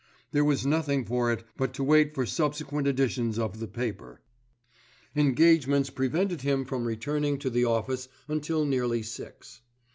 [0.31, 4.19] There was nothing for it but to wait for subsequent editions of the paper.
[5.15, 9.61] Engagements prevented him from returning to the office until nearly six.